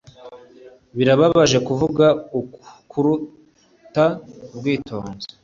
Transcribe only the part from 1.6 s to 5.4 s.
kuvuga kuruta ubwitonzi